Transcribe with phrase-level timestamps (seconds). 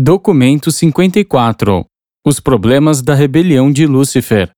[0.00, 1.84] Documento 54
[2.24, 4.48] Os problemas da rebelião de Lúcifer.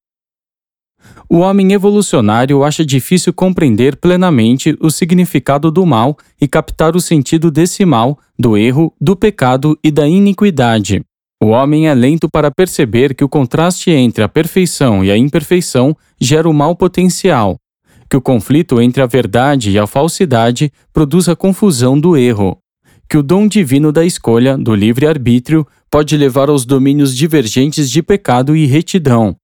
[1.31, 7.51] O homem evolucionário acha difícil compreender plenamente o significado do mal e captar o sentido
[7.51, 11.01] desse mal, do erro, do pecado e da iniquidade.
[11.43, 15.97] O homem é lento para perceber que o contraste entre a perfeição e a imperfeição
[16.21, 17.57] gera o mal potencial,
[18.11, 22.59] que o conflito entre a verdade e a falsidade produz a confusão do erro,
[23.11, 28.55] que o dom divino da escolha, do livre-arbítrio, pode levar aos domínios divergentes de pecado
[28.55, 29.35] e retidão,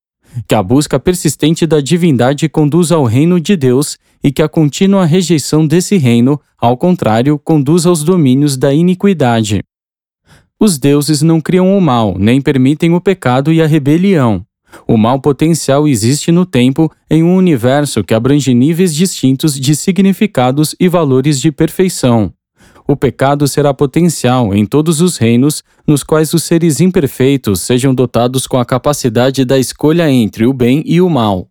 [0.46, 5.04] que a busca persistente da divindade conduz ao reino de Deus e que a contínua
[5.04, 9.64] rejeição desse reino, ao contrário, conduz aos domínios da iniquidade.
[10.60, 14.46] Os deuses não criam o mal, nem permitem o pecado e a rebelião.
[14.86, 20.76] O mal potencial existe no tempo em um universo que abrange níveis distintos de significados
[20.78, 22.32] e valores de perfeição
[22.86, 28.46] o pecado será potencial em todos os reinos nos quais os seres imperfeitos sejam dotados
[28.46, 31.48] com a capacidade da escolha entre o bem e o mal.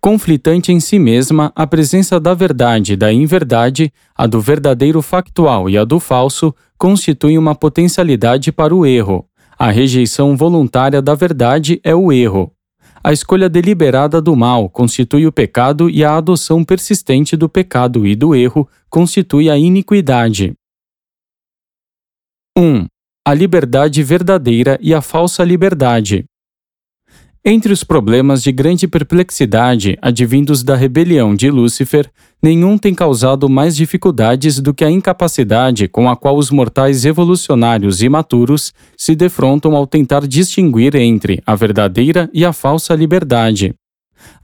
[0.00, 5.68] Conflitante em si mesma, a presença da verdade e da inverdade, a do verdadeiro factual
[5.68, 9.26] e a do falso, constituem uma potencialidade para o erro.
[9.58, 12.50] A rejeição voluntária da verdade é o erro.
[13.04, 18.14] A escolha deliberada do mal constitui o pecado e a adoção persistente do pecado e
[18.14, 20.54] do erro constitui a iniquidade.
[22.62, 22.84] 1.
[23.26, 26.26] A liberdade verdadeira e a falsa liberdade.
[27.42, 32.10] Entre os problemas de grande perplexidade advindos da rebelião de Lúcifer,
[32.42, 38.02] nenhum tem causado mais dificuldades do que a incapacidade com a qual os mortais evolucionários
[38.02, 43.74] imaturos se defrontam ao tentar distinguir entre a verdadeira e a falsa liberdade.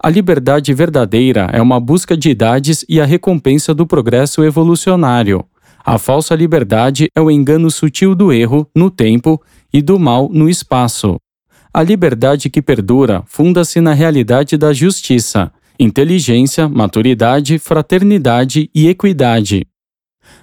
[0.02, 5.44] A liberdade verdadeira é uma busca de idades e a recompensa do progresso evolucionário.
[5.88, 9.40] A falsa liberdade é o engano sutil do erro no tempo
[9.72, 11.16] e do mal no espaço.
[11.72, 19.64] A liberdade que perdura funda-se na realidade da justiça, inteligência, maturidade, fraternidade e equidade.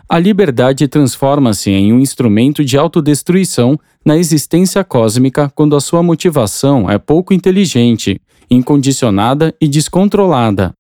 [0.08, 6.90] A liberdade transforma-se em um instrumento de autodestruição na existência cósmica quando a sua motivação
[6.90, 8.18] é pouco inteligente,
[8.50, 10.74] incondicionada e descontrolada.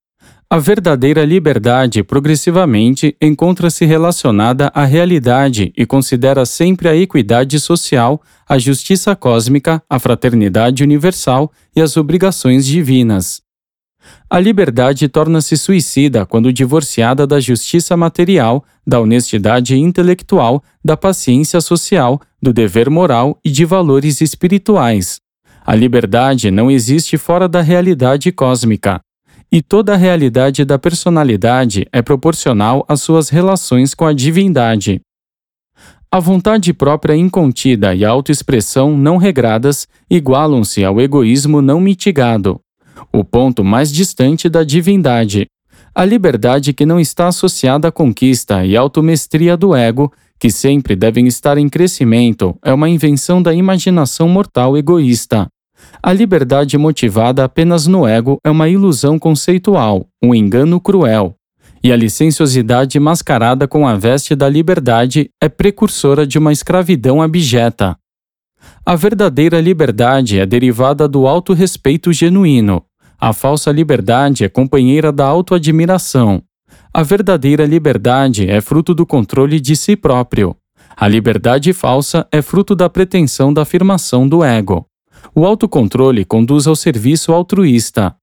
[0.53, 8.59] A verdadeira liberdade progressivamente encontra-se relacionada à realidade e considera sempre a equidade social, a
[8.59, 13.42] justiça cósmica, a fraternidade universal e as obrigações divinas.
[14.30, 22.22] A liberdade torna-se suicida quando divorciada da justiça material, da honestidade intelectual, da paciência social,
[22.40, 25.19] do dever moral e de valores espirituais.
[25.66, 29.02] A liberdade não existe fora da realidade cósmica
[29.53, 35.00] e toda a realidade da personalidade é proporcional às suas relações com a divindade.
[36.12, 42.59] A vontade própria incontida e a autoexpressão não regradas igualam-se ao egoísmo não mitigado,
[43.13, 45.46] o ponto mais distante da divindade.
[45.94, 51.28] A liberdade que não está associada à conquista e automestria do ego, que sempre devem
[51.28, 55.47] estar em crescimento, é uma invenção da imaginação mortal egoísta.
[56.01, 61.35] A liberdade motivada apenas no ego é uma ilusão conceitual, um engano cruel.
[61.83, 67.97] E a licenciosidade mascarada com a veste da liberdade é precursora de uma escravidão abjeta.
[68.85, 72.83] A verdadeira liberdade é derivada do auto-respeito genuíno.
[73.19, 76.41] A falsa liberdade é companheira da autoadmiração.
[76.94, 80.55] A verdadeira liberdade é fruto do controle de si próprio.
[80.95, 84.85] A liberdade falsa é fruto da pretensão da afirmação do ego.
[85.35, 88.16] O autocontrole conduz ao serviço altruísta.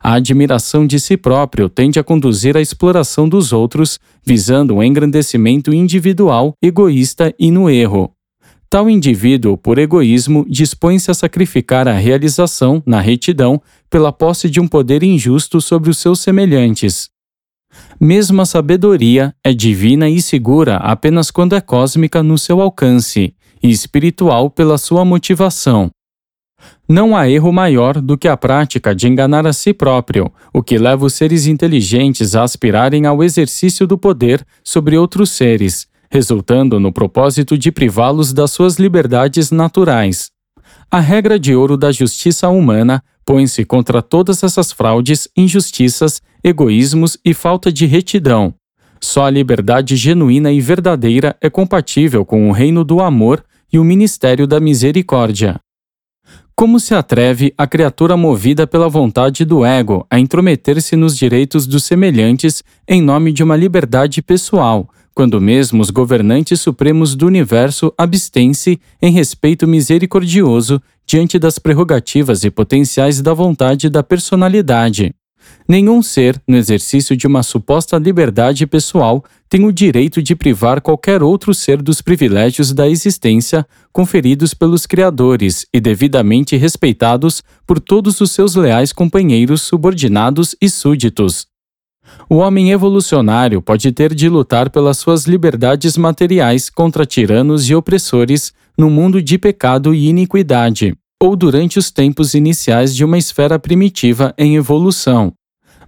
[0.00, 5.74] A admiração de si próprio tende a conduzir à exploração dos outros, visando um engrandecimento
[5.74, 8.12] individual, egoísta e no erro.
[8.70, 14.68] Tal indivíduo, por egoísmo, dispõe-se a sacrificar a realização, na retidão, pela posse de um
[14.68, 17.08] poder injusto sobre os seus semelhantes.
[17.98, 23.70] Mesmo a sabedoria é divina e segura apenas quando é cósmica no seu alcance, e
[23.70, 25.90] espiritual pela sua motivação.
[26.90, 30.78] Não há erro maior do que a prática de enganar a si próprio, o que
[30.78, 36.90] leva os seres inteligentes a aspirarem ao exercício do poder sobre outros seres, resultando no
[36.90, 40.30] propósito de privá-los das suas liberdades naturais.
[40.90, 47.34] A regra de ouro da justiça humana põe-se contra todas essas fraudes, injustiças, egoísmos e
[47.34, 48.54] falta de retidão.
[48.98, 53.84] Só a liberdade genuína e verdadeira é compatível com o reino do amor e o
[53.84, 55.60] ministério da misericórdia.
[56.54, 61.84] Como se atreve a criatura movida pela vontade do ego a intrometer-se nos direitos dos
[61.84, 68.80] semelhantes em nome de uma liberdade pessoal, quando mesmo os governantes supremos do universo abstêm-se
[69.00, 75.14] em respeito misericordioso diante das prerrogativas e potenciais da vontade da personalidade.
[75.68, 81.22] Nenhum ser, no exercício de uma suposta liberdade pessoal, tem o direito de privar qualquer
[81.22, 88.30] outro ser dos privilégios da existência conferidos pelos criadores e devidamente respeitados por todos os
[88.30, 91.46] seus leais companheiros subordinados e súditos.
[92.28, 98.52] O homem evolucionário pode ter de lutar pelas suas liberdades materiais contra tiranos e opressores
[98.76, 104.32] no mundo de pecado e iniquidade, ou durante os tempos iniciais de uma esfera primitiva
[104.38, 105.32] em evolução,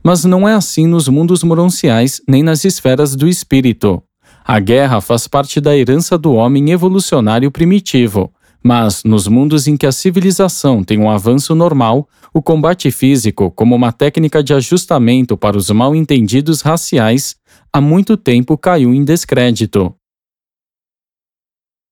[0.02, 4.02] mas não é assim nos mundos moronciais nem nas esferas do espírito.
[4.44, 8.32] A guerra faz parte da herança do homem evolucionário primitivo,
[8.62, 13.74] mas nos mundos em que a civilização tem um avanço normal, o combate físico, como
[13.74, 17.36] uma técnica de ajustamento para os mal entendidos raciais,
[17.72, 19.94] há muito tempo caiu em descrédito.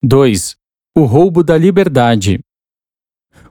[0.02, 0.56] 2.
[0.96, 2.40] O roubo da liberdade.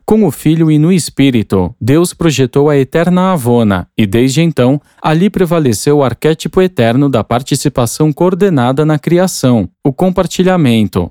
[0.05, 5.29] Com o Filho e no Espírito, Deus projetou a eterna Avona, e desde então, ali
[5.29, 11.09] prevaleceu o arquétipo eterno da participação coordenada na criação, o compartilhamento.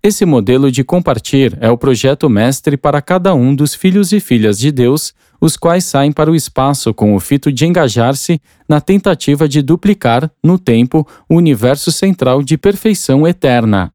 [0.00, 4.56] Esse modelo de compartir é o projeto mestre para cada um dos filhos e filhas
[4.56, 9.48] de Deus, os quais saem para o espaço com o fito de engajar-se na tentativa
[9.48, 13.92] de duplicar, no tempo, o universo central de perfeição eterna.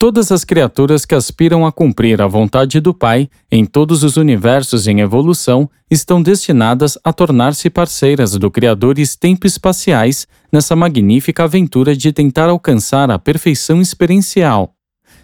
[0.00, 4.86] Todas as criaturas que aspiram a cumprir a vontade do Pai em todos os universos
[4.86, 12.48] em evolução estão destinadas a tornar-se parceiras do Criador tempo-espaciais nessa magnífica aventura de tentar
[12.48, 14.74] alcançar a perfeição experiencial.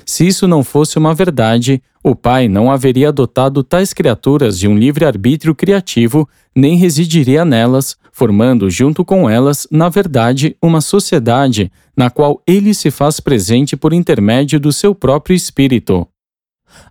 [0.09, 4.79] Se isso não fosse uma verdade, o Pai não haveria dotado tais criaturas de um
[4.79, 12.41] livre-arbítrio criativo, nem residiria nelas, formando junto com elas, na verdade, uma sociedade na qual
[12.47, 16.07] ele se faz presente por intermédio do seu próprio espírito.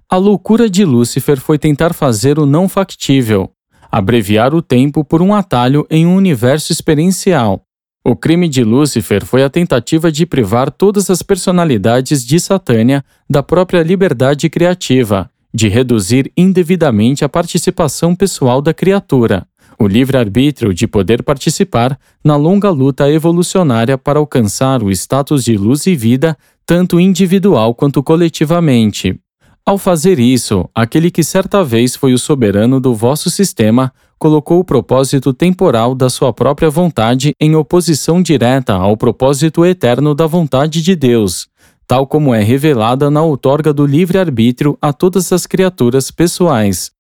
[0.09, 3.49] A loucura de Lúcifer foi tentar fazer o não factível,
[3.89, 7.64] abreviar o tempo por um atalho em um universo experiencial,
[8.07, 13.41] o crime de Lúcifer foi a tentativa de privar todas as personalidades de Satânia da
[13.41, 19.47] própria liberdade criativa, de reduzir indevidamente a participação pessoal da criatura,
[19.79, 25.87] o livre-arbítrio de poder participar na longa luta evolucionária para alcançar o status de luz
[25.87, 29.19] e vida, tanto individual quanto coletivamente.
[29.65, 34.63] Ao fazer isso, aquele que certa vez foi o soberano do vosso sistema colocou o
[34.63, 40.95] propósito temporal da sua própria vontade em oposição direta ao propósito eterno da vontade de
[40.95, 41.47] Deus,
[41.87, 46.91] tal como é revelada na outorga do livre-arbítrio a todas as criaturas pessoais.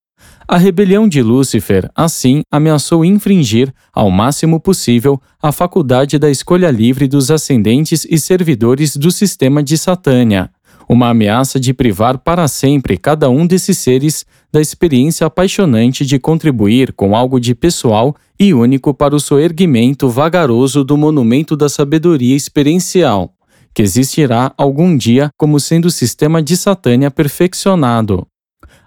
[0.47, 7.07] A rebelião de Lúcifer, assim, ameaçou infringir, ao máximo possível, a faculdade da escolha livre
[7.07, 10.51] dos ascendentes e servidores do sistema de Satânia
[10.87, 16.93] uma ameaça de privar para sempre cada um desses seres da experiência apaixonante de contribuir
[16.93, 23.33] com algo de pessoal e único para o soerguimento vagaroso do monumento da sabedoria experiencial,
[23.73, 28.25] que existirá algum dia como sendo o sistema de Satânia perfeccionado.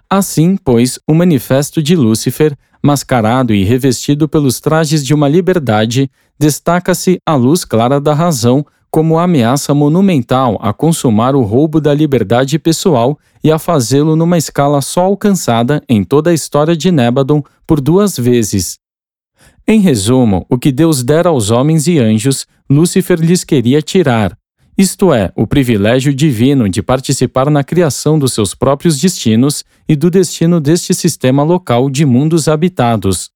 [0.09, 6.09] Assim, pois, o manifesto de Lúcifer, mascarado e revestido pelos trajes de uma liberdade,
[6.39, 12.57] destaca-se à luz clara da razão como ameaça monumental a consumar o roubo da liberdade
[12.57, 17.79] pessoal e a fazê-lo numa escala só alcançada em toda a história de Nébadon por
[17.79, 18.77] duas vezes.
[19.67, 24.35] Em resumo, o que Deus dera aos homens e anjos, Lúcifer lhes queria tirar,
[24.79, 30.09] isto é, o privilégio divino de participar na criação dos seus próprios destinos e do
[30.09, 33.29] destino deste sistema local de mundos habitados.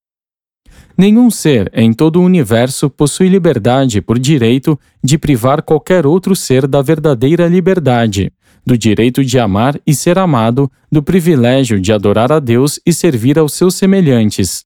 [0.97, 6.67] Nenhum ser em todo o universo possui liberdade por direito de privar qualquer outro ser
[6.67, 8.31] da verdadeira liberdade,
[8.65, 13.39] do direito de amar e ser amado, do privilégio de adorar a Deus e servir
[13.39, 14.63] aos seus semelhantes.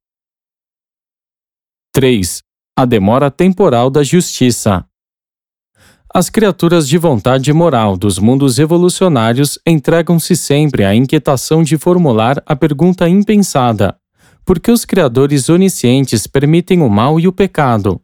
[1.93, 2.43] 3.
[2.75, 4.86] A demora temporal da justiça.
[6.13, 12.55] As criaturas de vontade moral dos mundos evolucionários entregam-se sempre à inquietação de formular a
[12.55, 13.98] pergunta impensada:
[14.48, 18.00] porque os criadores oniscientes permitem o mal e o pecado.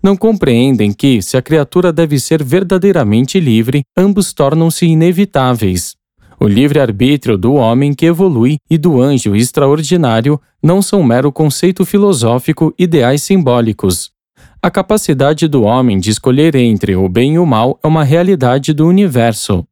[0.00, 5.96] Não compreendem que, se a criatura deve ser verdadeiramente livre, ambos tornam-se inevitáveis.
[6.38, 12.72] O livre-arbítrio do homem que evolui e do anjo extraordinário não são mero conceito filosófico
[12.78, 14.12] ideais simbólicos.
[14.62, 18.72] A capacidade do homem de escolher entre o bem e o mal é uma realidade
[18.72, 19.66] do universo.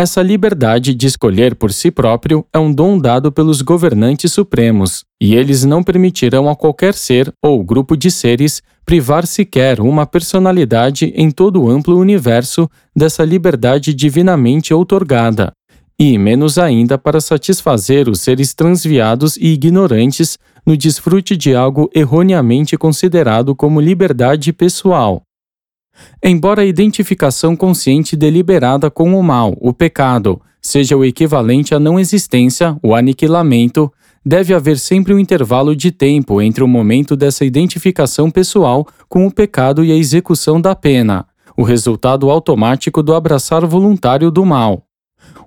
[0.00, 5.34] Essa liberdade de escolher por si próprio é um dom dado pelos governantes supremos, e
[5.34, 11.30] eles não permitirão a qualquer ser ou grupo de seres privar sequer uma personalidade em
[11.30, 12.66] todo o amplo universo
[12.96, 15.52] dessa liberdade divinamente outorgada,
[15.98, 22.74] e menos ainda para satisfazer os seres transviados e ignorantes no desfrute de algo erroneamente
[22.78, 25.20] considerado como liberdade pessoal.
[26.22, 31.98] Embora a identificação consciente deliberada com o mal, o pecado, seja o equivalente à não
[31.98, 33.92] existência, o aniquilamento,
[34.24, 39.30] deve haver sempre um intervalo de tempo entre o momento dessa identificação pessoal com o
[39.30, 41.26] pecado e a execução da pena,
[41.56, 44.84] o resultado automático do abraçar voluntário do mal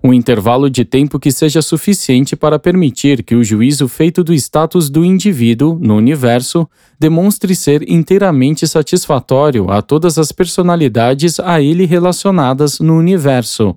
[0.04, 4.90] um intervalo de tempo que seja suficiente para permitir que o juízo feito do status
[4.90, 6.68] do indivíduo no universo
[7.00, 13.76] demonstre ser inteiramente satisfatório a todas as personalidades a ele relacionadas no universo,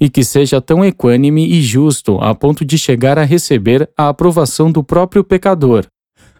[0.00, 4.70] e que seja tão equânime e justo a ponto de chegar a receber a aprovação
[4.70, 5.84] do próprio pecador,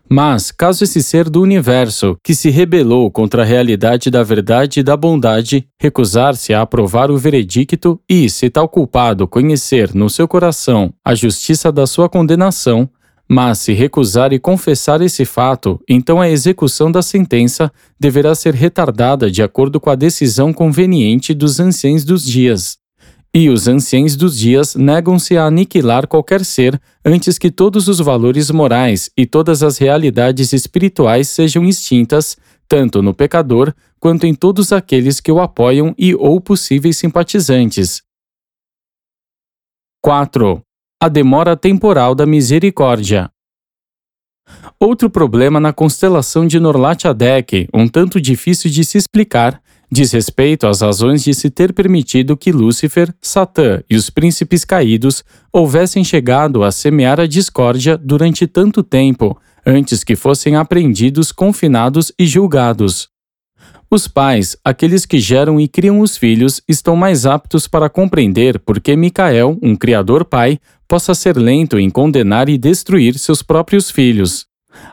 [0.08, 4.82] mas, caso esse ser do universo, que se rebelou contra a realidade da verdade e
[4.82, 10.92] da bondade, recusar-se a aprovar o veredicto e, se tal culpado conhecer no seu coração
[11.04, 12.88] a justiça da sua condenação,
[13.28, 19.30] mas se recusar e confessar esse fato, então a execução da sentença deverá ser retardada
[19.30, 22.78] de acordo com a decisão conveniente dos anciães dos dias.
[23.34, 28.50] E os anciães dos dias negam-se a aniquilar qualquer ser antes que todos os valores
[28.50, 35.20] morais e todas as realidades espirituais sejam extintas, tanto no pecador quanto em todos aqueles
[35.20, 38.02] que o apoiam e ou possíveis simpatizantes.
[40.02, 40.62] 4.
[41.02, 43.30] A demora temporal da misericórdia.
[44.78, 50.80] Outro problema na constelação de Norlatiadec, um tanto difícil de se explicar, diz respeito às
[50.80, 56.72] razões de se ter permitido que Lúcifer, Satã e os príncipes caídos houvessem chegado a
[56.72, 63.08] semear a discórdia durante tanto tempo, antes que fossem apreendidos, confinados e julgados.
[63.88, 68.80] Os pais, aqueles que geram e criam os filhos, estão mais aptos para compreender por
[68.80, 74.45] que Micael, um criador pai, possa ser lento em condenar e destruir seus próprios filhos.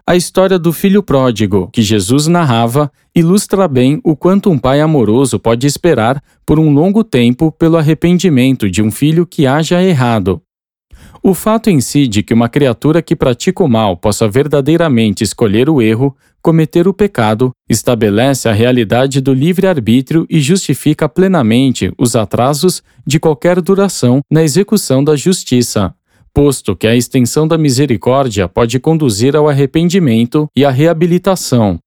[0.06, 5.40] A história do filho pródigo, que Jesus narrava, ilustra bem o quanto um pai amoroso
[5.40, 10.42] pode esperar por um longo tempo pelo arrependimento de um filho que haja errado.
[11.22, 15.70] O fato em si de que uma criatura que pratica o mal possa verdadeiramente escolher
[15.70, 22.84] o erro, cometer o pecado, estabelece a realidade do livre-arbítrio e justifica plenamente os atrasos
[23.08, 25.96] de qualquer duração na execução da justiça
[26.34, 31.80] posto que a extensão da misericórdia pode conduzir ao arrependimento e à reabilitação.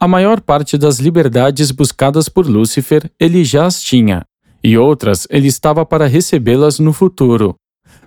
[0.00, 4.24] A maior parte das liberdades buscadas por Lúcifer ele já as tinha,
[4.62, 7.54] e outras ele estava para recebê-las no futuro.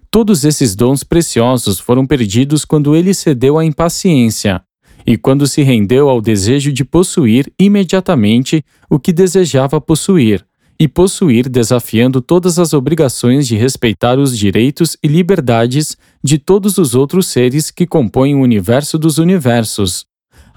[0.10, 4.62] Todos esses dons preciosos foram perdidos quando ele cedeu à impaciência
[5.06, 10.46] e quando se rendeu ao desejo de possuir imediatamente o que desejava possuir,
[10.82, 16.96] e possuir desafiando todas as obrigações de respeitar os direitos e liberdades de todos os
[16.96, 20.08] outros seres que compõem o universo dos universos.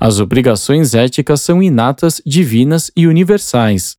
[0.01, 3.97] As obrigações éticas são inatas, divinas e universais.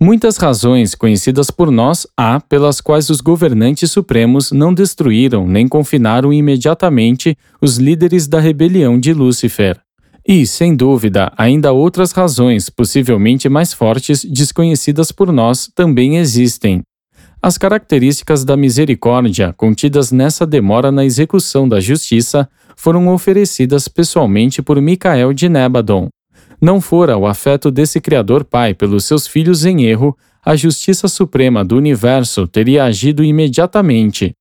[0.00, 6.32] Muitas razões conhecidas por nós há pelas quais os governantes supremos não destruíram nem confinaram
[6.32, 9.78] imediatamente os líderes da rebelião de Lúcifer.
[10.26, 16.82] E, sem dúvida, ainda outras razões, possivelmente mais fortes, desconhecidas por nós, também existem.
[17.42, 24.80] As características da misericórdia contidas nessa demora na execução da justiça foram oferecidas pessoalmente por
[24.80, 26.08] Micael de Nebadon.
[26.60, 31.64] Não fora o afeto desse Criador Pai pelos seus filhos em erro, a justiça suprema
[31.64, 34.36] do universo teria agido imediatamente,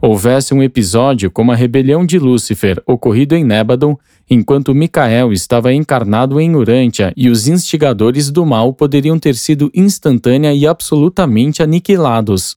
[0.00, 3.96] houvesse um episódio como a rebelião de Lúcifer ocorrido em Nébadon,
[4.28, 10.54] enquanto Micael estava encarnado em Urântia e os instigadores do mal poderiam ter sido instantânea
[10.54, 12.56] e absolutamente aniquilados.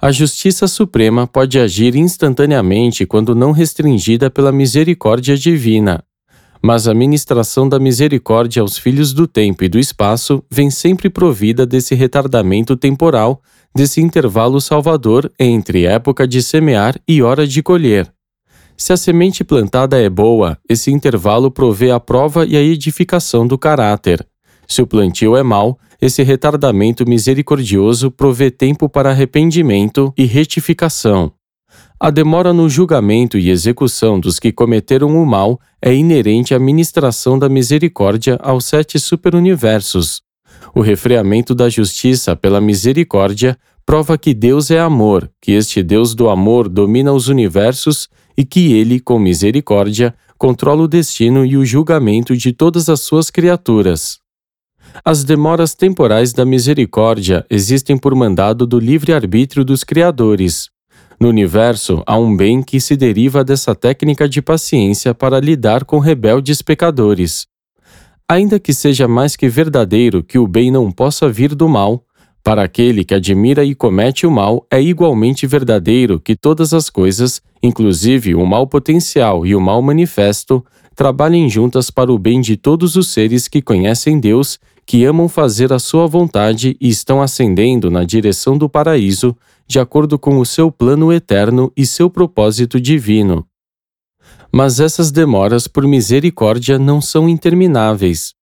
[0.00, 6.04] A Justiça Suprema pode agir instantaneamente quando não restringida pela misericórdia divina.
[6.62, 11.64] Mas a ministração da misericórdia aos filhos do tempo e do espaço vem sempre provida
[11.64, 13.40] desse retardamento temporal
[13.74, 18.15] desse intervalo salvador entre época de semear e hora de colher.
[18.76, 23.56] Se a semente plantada é boa, esse intervalo provê a prova e a edificação do
[23.56, 24.26] caráter.
[24.68, 31.32] Se o plantio é mau, esse retardamento misericordioso provê tempo para arrependimento e retificação.
[31.98, 37.38] A demora no julgamento e execução dos que cometeram o mal é inerente à ministração
[37.38, 40.22] da misericórdia aos sete superuniversos,
[40.74, 43.56] O refreamento da justiça pela misericórdia
[43.86, 48.72] prova que Deus é amor, que este Deus do amor domina os universos e que
[48.72, 54.18] ele, com misericórdia, controla o destino e o julgamento de todas as suas criaturas.
[55.04, 60.68] As demoras temporais da misericórdia existem por mandado do livre-arbítrio dos criadores.
[61.18, 65.98] No universo, há um bem que se deriva dessa técnica de paciência para lidar com
[65.98, 67.46] rebeldes pecadores.
[68.28, 72.04] Ainda que seja mais que verdadeiro que o bem não possa vir do mal,
[72.46, 77.42] para aquele que admira e comete o mal, é igualmente verdadeiro que todas as coisas,
[77.60, 82.94] inclusive o mal potencial e o mal manifesto, trabalhem juntas para o bem de todos
[82.94, 88.04] os seres que conhecem Deus, que amam fazer a sua vontade e estão ascendendo na
[88.04, 89.36] direção do paraíso,
[89.66, 93.44] de acordo com o seu plano eterno e seu propósito divino.
[94.52, 98.36] Mas essas demoras por misericórdia não são intermináveis.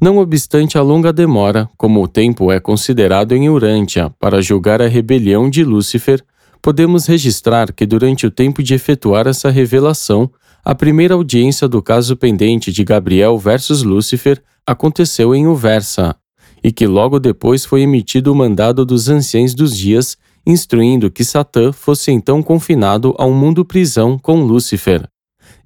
[0.00, 4.86] Não obstante a longa demora, como o tempo é considerado em Urântia para julgar a
[4.86, 6.22] rebelião de Lúcifer,
[6.62, 10.30] podemos registrar que durante o tempo de efetuar essa revelação,
[10.64, 16.14] a primeira audiência do caso pendente de Gabriel versus Lúcifer aconteceu em Uversa,
[16.62, 21.72] e que logo depois foi emitido o mandado dos anciãos dos dias, instruindo que Satã
[21.72, 25.08] fosse então confinado a um mundo-prisão com Lúcifer.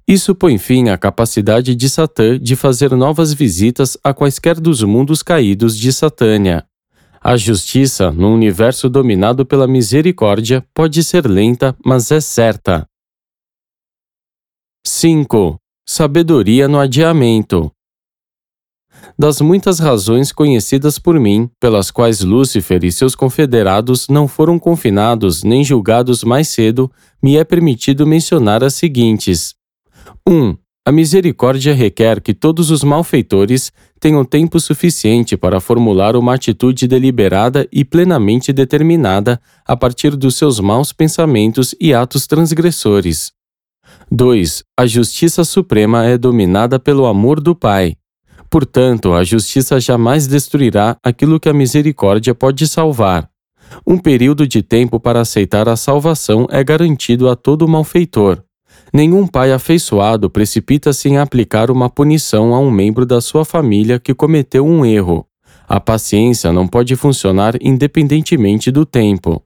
[0.07, 5.23] Isso põe fim à capacidade de Satã de fazer novas visitas a quaisquer dos mundos
[5.23, 6.65] caídos de Satânia.
[7.21, 12.85] A justiça, num universo dominado pela misericórdia, pode ser lenta, mas é certa.
[14.85, 15.57] 5.
[15.87, 17.71] Sabedoria no adiamento.
[19.17, 25.43] Das muitas razões conhecidas por mim, pelas quais Lúcifer e seus confederados não foram confinados
[25.43, 26.91] nem julgados mais cedo,
[27.21, 29.55] me é permitido mencionar as seguintes:
[30.27, 30.55] 1.
[30.85, 37.65] A misericórdia requer que todos os malfeitores tenham tempo suficiente para formular uma atitude deliberada
[37.71, 43.31] e plenamente determinada a partir dos seus maus pensamentos e atos transgressores.
[44.11, 44.63] 2.
[44.77, 47.95] A justiça suprema é dominada pelo amor do Pai.
[48.49, 53.29] Portanto, a justiça jamais destruirá aquilo que a misericórdia pode salvar.
[53.87, 58.43] Um período de tempo para aceitar a salvação é garantido a todo malfeitor.
[58.93, 64.13] Nenhum pai afeiçoado precipita-se em aplicar uma punição a um membro da sua família que
[64.13, 65.25] cometeu um erro.
[65.67, 69.41] A paciência não pode funcionar independentemente do tempo.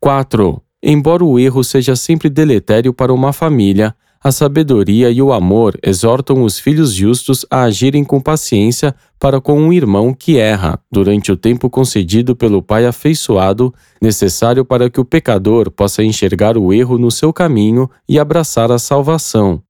[0.00, 0.62] 4.
[0.82, 3.94] Embora o erro seja sempre deletério para uma família,
[4.26, 9.56] a sabedoria e o amor exortam os filhos justos a agirem com paciência para com
[9.56, 15.04] um irmão que erra, durante o tempo concedido pelo Pai afeiçoado, necessário para que o
[15.04, 19.62] pecador possa enxergar o erro no seu caminho e abraçar a salvação.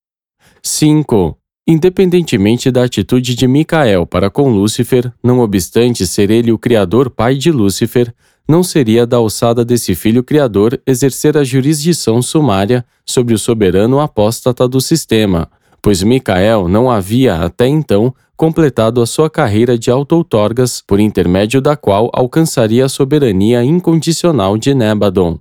[0.63, 1.37] 5.
[1.69, 7.35] Independentemente da atitude de Micael para com Lúcifer, não obstante ser ele o criador pai
[7.35, 8.11] de Lúcifer,
[8.49, 14.69] não seria da alçada desse filho criador exercer a jurisdição sumária sobre o soberano apóstata
[14.69, 15.51] do sistema,
[15.83, 21.75] pois Micael não havia até então completado a sua carreira de auto-outorgas, por intermédio da
[21.75, 25.39] qual alcançaria a soberania incondicional de Nebadon.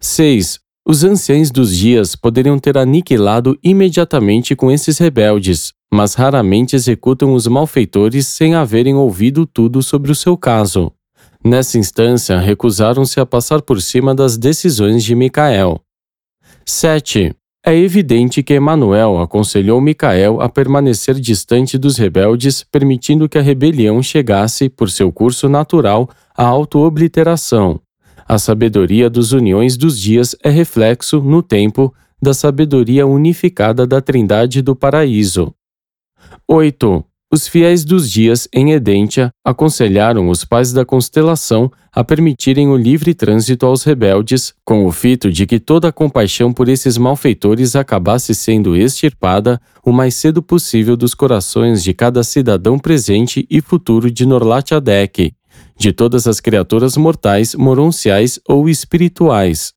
[0.00, 0.58] 6.
[0.88, 7.46] Os anciãos dos dias poderiam ter aniquilado imediatamente com esses rebeldes, mas raramente executam os
[7.46, 10.92] malfeitores sem haverem ouvido tudo sobre o seu caso.
[11.46, 15.80] Nessa instância, recusaram-se a passar por cima das decisões de Micael.
[16.64, 17.32] 7.
[17.64, 24.02] É evidente que Emanuel aconselhou Micael a permanecer distante dos rebeldes, permitindo que a rebelião
[24.02, 27.80] chegasse, por seu curso natural, à autoobliteração.
[28.26, 34.62] A sabedoria dos uniões dos dias é reflexo, no tempo, da sabedoria unificada da Trindade
[34.62, 35.54] do Paraíso.
[36.48, 37.04] 8.
[37.28, 43.14] Os fiéis dos dias em Edêntia aconselharam os pais da constelação a permitirem o livre
[43.14, 48.32] trânsito aos rebeldes, com o fito de que toda a compaixão por esses malfeitores acabasse
[48.32, 54.24] sendo extirpada o mais cedo possível dos corações de cada cidadão presente e futuro de
[54.24, 55.32] Norlat Adek,
[55.76, 59.72] de todas as criaturas mortais, moronciais ou espirituais.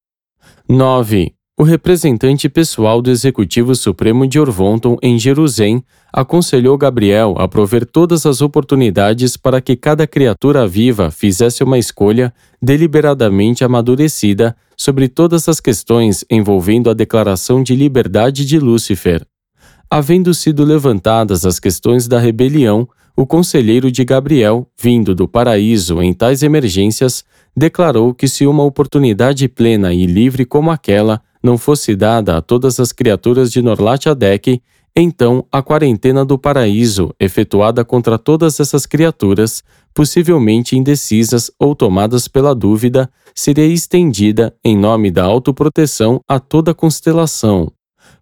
[0.69, 7.85] 9 o representante pessoal do Executivo Supremo de Orvonton em Jerusalém aconselhou Gabriel a prover
[7.85, 15.49] todas as oportunidades para que cada criatura viva fizesse uma escolha deliberadamente amadurecida sobre todas
[15.49, 19.27] as questões envolvendo a declaração de liberdade de Lúcifer.
[19.91, 26.13] Havendo sido levantadas as questões da rebelião, o conselheiro de Gabriel, vindo do paraíso em
[26.13, 32.37] tais emergências, declarou que se uma oportunidade plena e livre como aquela não fosse dada
[32.37, 34.61] a todas as criaturas de Norlat Adek,
[34.95, 42.55] Então, a quarentena do paraíso, efetuada contra todas essas criaturas, possivelmente indecisas ou tomadas pela
[42.55, 47.71] dúvida, seria estendida, em nome da autoproteção, a toda a constelação.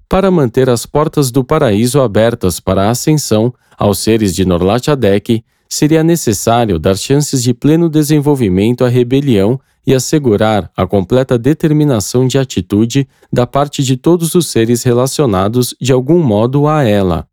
[0.10, 5.44] Para manter as portas do paraíso abertas para a ascensão aos seres de Norlat Adek,
[5.70, 12.38] seria necessário dar chances de pleno desenvolvimento à rebelião e assegurar a completa determinação de
[12.38, 17.26] atitude da parte de todos os seres relacionados de algum modo a ela.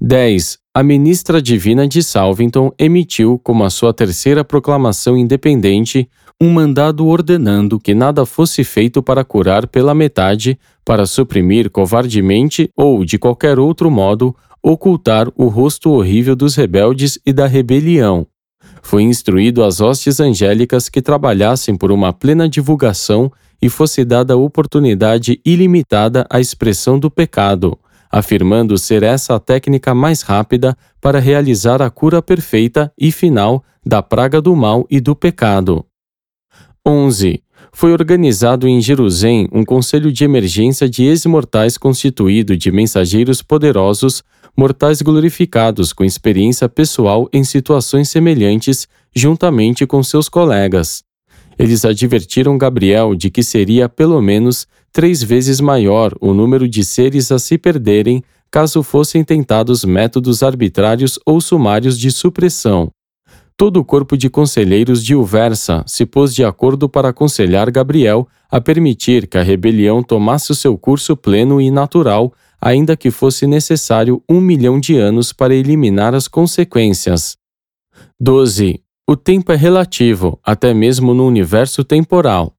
[0.00, 0.58] 10.
[0.74, 6.08] A ministra divina de Salvington emitiu, como a sua terceira proclamação independente,
[6.40, 13.04] um mandado ordenando que nada fosse feito para curar pela metade, para suprimir covardemente ou,
[13.04, 18.26] de qualquer outro modo, ocultar o rosto horrível dos rebeldes e da rebelião,
[18.84, 25.40] foi instruído às hostes angélicas que trabalhassem por uma plena divulgação e fosse dada oportunidade
[25.42, 27.78] ilimitada à expressão do pecado,
[28.10, 34.02] afirmando ser essa a técnica mais rápida para realizar a cura perfeita e final da
[34.02, 35.84] praga do mal e do pecado.
[36.86, 37.43] 11.
[37.76, 44.22] Foi organizado em Jerusalém um conselho de emergência de ex-mortais constituído de mensageiros poderosos
[44.56, 51.02] mortais glorificados com experiência pessoal em situações semelhantes, juntamente com seus colegas.
[51.58, 57.32] Eles advertiram Gabriel de que seria pelo menos três vezes maior o número de seres
[57.32, 62.92] a se perderem caso fossem tentados métodos arbitrários ou sumários de supressão.
[63.56, 68.60] Todo o corpo de conselheiros de Uversa se pôs de acordo para aconselhar Gabriel a
[68.60, 74.22] permitir que a rebelião tomasse o seu curso pleno e natural ainda que fosse necessário
[74.28, 77.36] um milhão de anos para eliminar as consequências.
[78.18, 78.80] 12.
[79.06, 82.54] O tempo é relativo, até mesmo no universo temporal.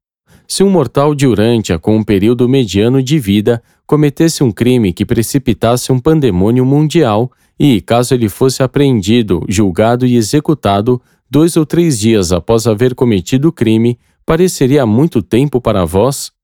[0.47, 5.03] Se um mortal de Urântia com um período mediano de vida cometesse um crime que
[5.03, 11.99] precipitasse um pandemônio mundial e, caso ele fosse apreendido, julgado e executado dois ou três
[11.99, 16.35] dias após haver cometido o crime, pareceria muito tempo para vós?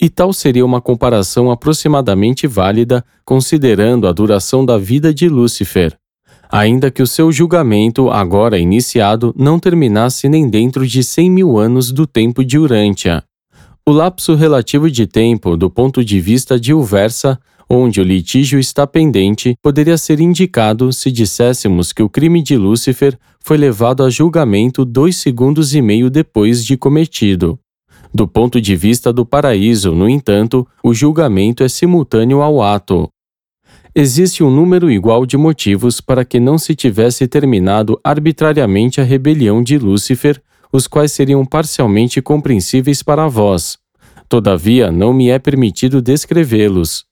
[0.00, 5.96] e tal seria uma comparação aproximadamente válida considerando a duração da vida de Lúcifer,
[6.50, 11.90] ainda que o seu julgamento, agora iniciado, não terminasse nem dentro de cem mil anos
[11.90, 13.24] do tempo de Urântia.
[13.88, 18.86] O lapso relativo de tempo, do ponto de vista de Uversa, onde o litígio está
[18.86, 24.84] pendente, poderia ser indicado se disséssemos que o crime de Lúcifer foi levado a julgamento
[24.84, 27.58] dois segundos e meio depois de cometido.
[28.14, 33.08] Do ponto de vista do paraíso, no entanto, o julgamento é simultâneo ao ato.
[33.94, 39.62] Existe um número igual de motivos para que não se tivesse terminado arbitrariamente a rebelião
[39.62, 40.40] de Lúcifer,
[40.72, 43.78] os quais seriam parcialmente compreensíveis para vós.
[44.28, 47.04] Todavia, não me é permitido descrevê-los.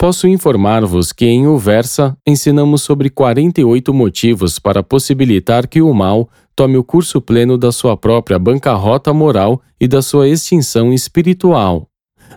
[0.00, 6.78] Posso informar-vos que em Uversa ensinamos sobre 48 motivos para possibilitar que o mal tome
[6.78, 11.86] o curso pleno da sua própria bancarrota moral e da sua extinção espiritual.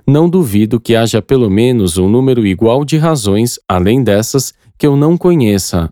[0.06, 4.98] Não duvido que haja pelo menos um número igual de razões, além dessas, que eu
[4.98, 5.90] não conheça.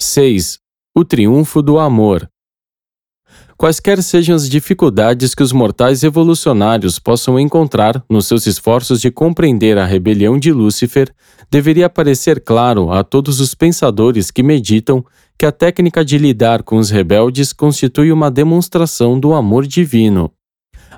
[0.00, 0.58] 6.
[0.96, 2.28] O triunfo do amor.
[3.60, 9.76] Quaisquer sejam as dificuldades que os mortais evolucionários possam encontrar nos seus esforços de compreender
[9.76, 11.12] a rebelião de Lúcifer,
[11.50, 15.04] deveria parecer claro a todos os pensadores que meditam
[15.38, 20.32] que a técnica de lidar com os rebeldes constitui uma demonstração do amor divino.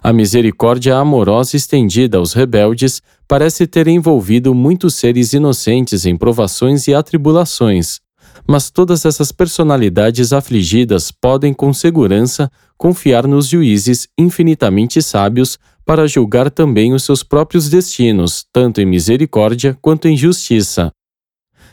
[0.00, 6.94] A misericórdia amorosa estendida aos rebeldes parece ter envolvido muitos seres inocentes em provações e
[6.94, 7.98] atribulações,
[8.46, 16.50] mas todas essas personalidades afligidas podem com segurança confiar nos juízes infinitamente sábios para julgar
[16.50, 20.92] também os seus próprios destinos, tanto em misericórdia quanto em justiça.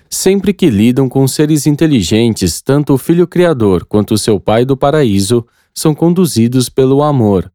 [0.10, 4.76] Sempre que lidam com seres inteligentes, tanto o Filho Criador quanto o seu Pai do
[4.76, 7.52] Paraíso são conduzidos pelo amor.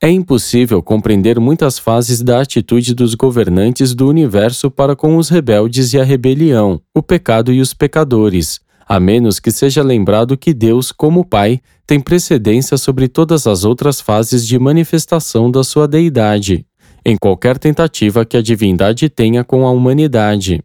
[0.00, 5.92] É impossível compreender muitas fases da atitude dos governantes do universo para com os rebeldes
[5.94, 10.92] e a rebelião, o pecado e os pecadores, a menos que seja lembrado que Deus,
[10.92, 16.66] como Pai, tem precedência sobre todas as outras fases de manifestação da sua deidade,
[17.04, 20.62] em qualquer tentativa que a divindade tenha com a humanidade.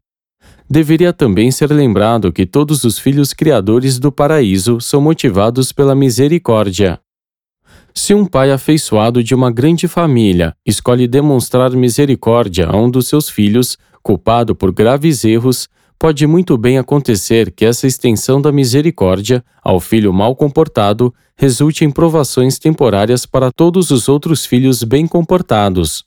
[0.70, 7.00] Deveria também ser lembrado que todos os filhos criadores do paraíso são motivados pela misericórdia,
[8.00, 13.30] se um pai afeiçoado de uma grande família escolhe demonstrar misericórdia a um dos seus
[13.30, 15.68] filhos, culpado por graves erros,
[16.00, 21.92] pode muito bem acontecer que essa extensão da misericórdia ao filho mal comportado resulte em
[21.92, 26.06] provações temporárias para todos os outros filhos bem comportados.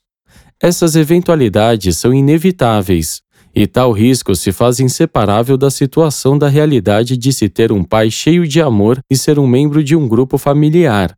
[0.59, 3.21] Essas eventualidades são inevitáveis,
[3.53, 8.09] e tal risco se faz inseparável da situação da realidade de se ter um pai
[8.09, 11.15] cheio de amor e ser um membro de um grupo familiar.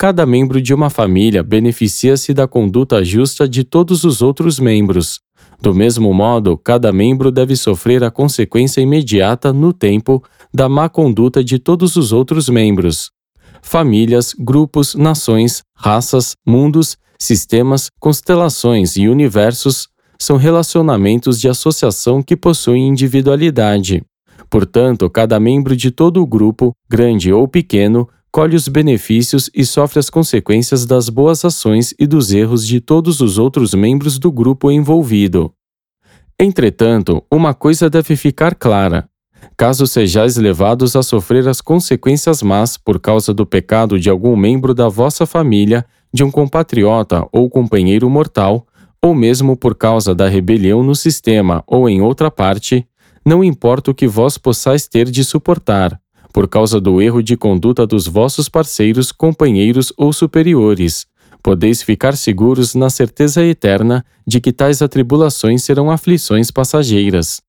[0.00, 5.20] Cada membro de uma família beneficia-se da conduta justa de todos os outros membros.
[5.60, 11.44] Do mesmo modo, cada membro deve sofrer a consequência imediata no tempo da má conduta
[11.44, 13.10] de todos os outros membros.
[13.60, 19.86] Famílias, grupos, nações, raças, mundos, sistemas, constelações e universos
[20.18, 24.02] são relacionamentos de associação que possuem individualidade.
[24.48, 29.98] Portanto, cada membro de todo o grupo, grande ou pequeno, colhe os benefícios e sofre
[29.98, 34.70] as consequências das boas ações e dos erros de todos os outros membros do grupo
[34.70, 35.52] envolvido.
[36.38, 39.08] Entretanto, uma coisa deve ficar clara:
[39.56, 44.72] caso sejais levados a sofrer as consequências más por causa do pecado de algum membro
[44.72, 48.66] da vossa família, de um compatriota ou companheiro mortal,
[49.02, 52.86] ou mesmo por causa da rebelião no sistema ou em outra parte,
[53.24, 56.00] não importa o que vós possais ter de suportar,
[56.32, 61.06] por causa do erro de conduta dos vossos parceiros, companheiros ou superiores.
[61.42, 67.40] Podeis ficar seguros na certeza eterna de que tais atribulações serão aflições passageiras.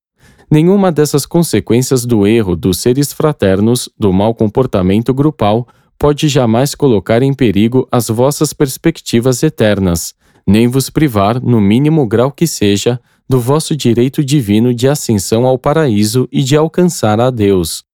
[0.50, 5.66] Nenhuma dessas consequências do erro dos seres fraternos, do mau comportamento grupal,
[5.98, 10.14] pode jamais colocar em perigo as vossas perspectivas eternas,
[10.46, 15.58] nem vos privar, no mínimo grau que seja, do vosso direito divino de ascensão ao
[15.58, 17.84] paraíso e de alcançar a Deus.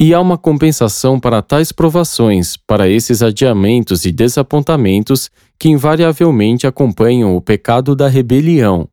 [0.00, 7.36] E há uma compensação para tais provações, para esses adiamentos e desapontamentos que invariavelmente acompanham
[7.36, 8.88] o pecado da rebelião.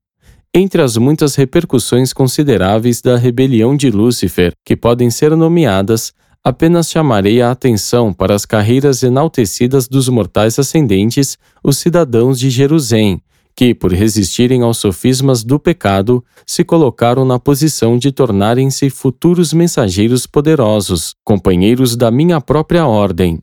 [0.54, 6.14] Entre as muitas repercussões consideráveis da rebelião de Lúcifer, que podem ser nomeadas,
[6.46, 13.20] Apenas chamarei a atenção para as carreiras enaltecidas dos mortais ascendentes, os cidadãos de Jerusalém,
[13.56, 20.28] que, por resistirem aos sofismas do pecado, se colocaram na posição de tornarem-se futuros mensageiros
[20.28, 23.40] poderosos, companheiros da minha própria ordem.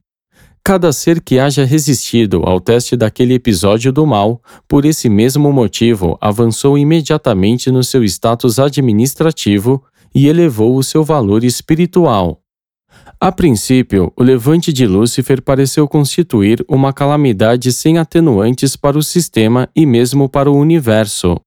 [0.65, 6.17] Cada ser que haja resistido ao teste daquele episódio do mal, por esse mesmo motivo,
[6.21, 9.83] avançou imediatamente no seu status administrativo
[10.15, 12.42] e elevou o seu valor espiritual.
[13.21, 19.69] A princípio, o levante de Lúcifer pareceu constituir uma calamidade sem atenuantes para o sistema
[19.77, 21.41] e mesmo para o universo.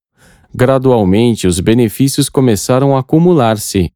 [0.53, 3.91] Gradualmente, os benefícios começaram a acumular-se.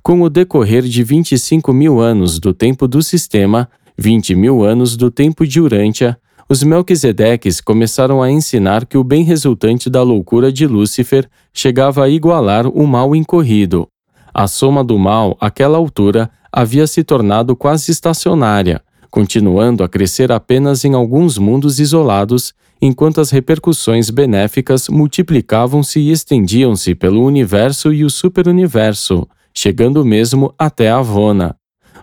[0.00, 5.10] Com o decorrer de 25 mil anos do tempo do sistema, 20 mil anos do
[5.10, 6.16] tempo de Urântia,
[6.48, 12.08] os Melquisedeques começaram a ensinar que o bem resultante da loucura de Lúcifer chegava a
[12.08, 13.88] igualar o mal incorrido.
[14.34, 20.84] A soma do mal, àquela altura, havia se tornado quase estacionária, continuando a crescer apenas
[20.84, 28.10] em alguns mundos isolados, enquanto as repercussões benéficas multiplicavam-se e estendiam-se pelo universo e o
[28.10, 31.54] superuniverso, chegando mesmo até Avona.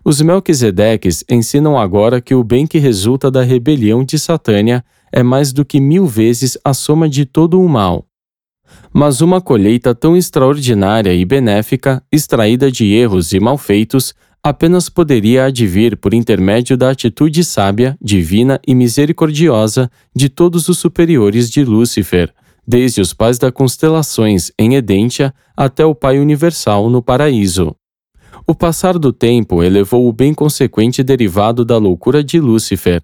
[0.03, 5.51] Os Melquisedeques ensinam agora que o bem que resulta da rebelião de Satânia é mais
[5.51, 8.05] do que mil vezes a soma de todo o mal.
[8.93, 15.95] Mas uma colheita tão extraordinária e benéfica, extraída de erros e malfeitos, apenas poderia advir
[15.95, 22.34] por intermédio da atitude sábia, divina e misericordiosa de todos os superiores de Lúcifer,
[22.67, 27.75] desde os pais das constelações em Edentia até o Pai Universal no paraíso.
[28.47, 33.01] O passar do tempo elevou o bem consequente derivado da loucura de Lúcifer,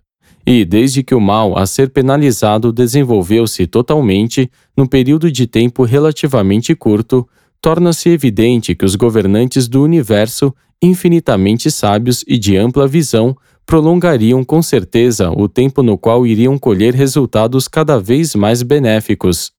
[0.50, 6.74] e desde que o mal a ser penalizado desenvolveu-se totalmente, num período de tempo relativamente
[6.74, 7.28] curto,
[7.62, 14.62] torna-se evidente que os governantes do universo infinitamente sábios e de ampla visão, prolongariam com
[14.62, 19.52] certeza o tempo no qual iriam colher resultados cada vez mais benéficos.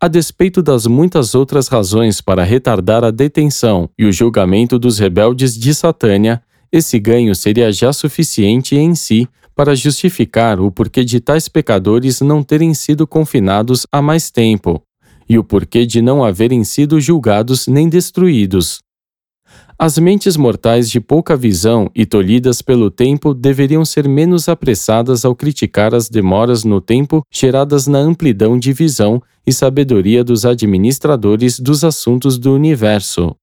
[0.00, 5.56] A despeito das muitas outras razões para retardar a detenção e o julgamento dos rebeldes
[5.56, 6.42] de Satânia,
[6.72, 12.42] esse ganho seria já suficiente em si para justificar o porquê de tais pecadores não
[12.42, 14.82] terem sido confinados há mais tempo,
[15.28, 18.80] e o porquê de não haverem sido julgados nem destruídos.
[19.78, 25.34] As mentes mortais de pouca visão e tolhidas pelo tempo deveriam ser menos apressadas ao
[25.34, 31.82] criticar as demoras no tempo geradas na amplidão de visão e sabedoria dos administradores dos
[31.82, 33.34] assuntos do universo.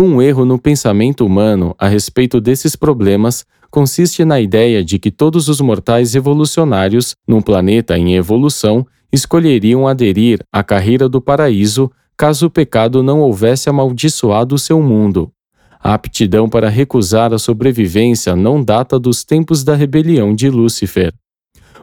[0.00, 3.44] Um erro no pensamento humano a respeito desses problemas
[3.76, 10.38] consiste na ideia de que todos os mortais evolucionários, num planeta em evolução, escolheriam aderir
[10.50, 15.30] à carreira do paraíso caso o pecado não houvesse amaldiçoado o seu mundo.
[15.78, 21.12] A aptidão para recusar a sobrevivência não data dos tempos da rebelião de Lúcifer.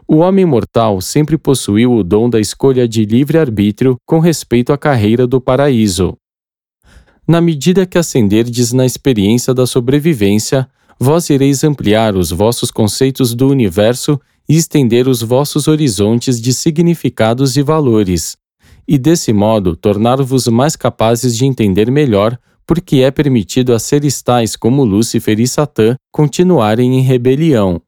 [0.07, 5.27] O homem mortal sempre possuiu o dom da escolha de livre-arbítrio com respeito à carreira
[5.27, 6.17] do paraíso.
[7.27, 10.67] Na medida que ascenderdes na experiência da sobrevivência,
[10.99, 17.55] vós ireis ampliar os vossos conceitos do universo e estender os vossos horizontes de significados
[17.57, 18.35] e valores,
[18.87, 24.55] e desse modo tornar-vos mais capazes de entender melhor porque é permitido a seres tais
[24.55, 27.81] como Lúcifer e Satã continuarem em rebelião.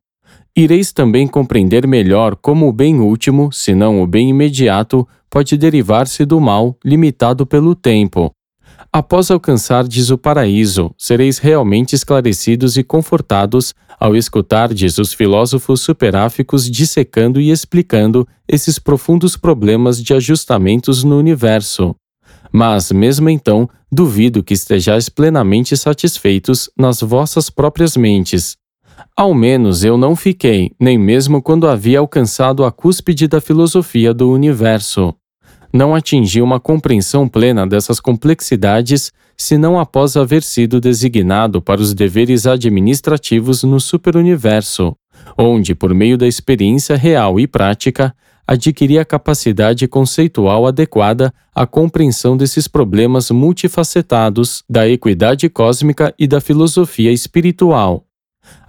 [0.55, 6.25] Ireis também compreender melhor como o bem último, se não o bem imediato, pode derivar-se
[6.25, 8.31] do mal limitado pelo tempo.
[8.97, 17.41] Após alcançardes o paraíso, sereis realmente esclarecidos e confortados ao escutardes os filósofos superáficos dissecando
[17.41, 21.93] e explicando esses profundos problemas de ajustamentos no universo.
[22.53, 28.55] Mas, mesmo então, duvido que estejais plenamente satisfeitos nas vossas próprias mentes.
[29.13, 34.31] Ao menos eu não fiquei, nem mesmo quando havia alcançado a cúspide da filosofia do
[34.31, 35.13] universo.
[35.75, 42.47] Não atingi uma compreensão plena dessas complexidades senão após haver sido designado para os deveres
[42.47, 44.95] administrativos no superuniverso,
[45.37, 48.15] onde, por meio da experiência real e prática,
[48.47, 56.39] adquirir a capacidade conceitual adequada à compreensão desses problemas multifacetados da equidade cósmica e da
[56.39, 58.05] filosofia espiritual.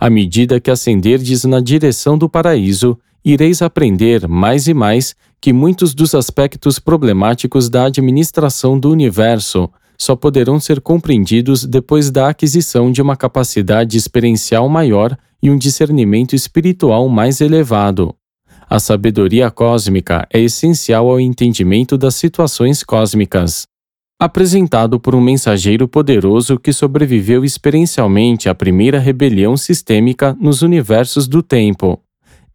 [0.01, 5.93] À medida que ascenderdes na direção do paraíso, ireis aprender mais e mais que muitos
[5.97, 13.03] dos aspectos problemáticos da administração do universo só poderão ser compreendidos depois da aquisição de
[13.03, 18.15] uma capacidade experiencial maior e um discernimento espiritual mais elevado.
[18.71, 23.67] A sabedoria cósmica é essencial ao entendimento das situações cósmicas.
[24.21, 31.43] Apresentado por um mensageiro poderoso que sobreviveu experiencialmente à primeira rebelião sistêmica nos universos do
[31.43, 32.01] tempo.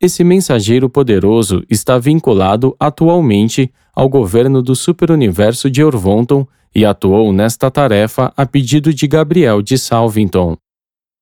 [0.01, 7.69] Esse mensageiro poderoso está vinculado atualmente ao governo do superuniverso de Orvonton e atuou nesta
[7.69, 10.57] tarefa a pedido de Gabriel de Salvington.